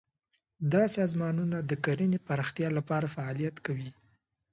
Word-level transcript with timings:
دا 0.73 0.83
سازمانونه 0.97 1.57
د 1.69 1.71
کرنې 1.85 2.19
پراختیا 2.27 2.69
لپاره 2.77 3.11
فعالیت 3.15 3.55
کوي. 3.65 3.89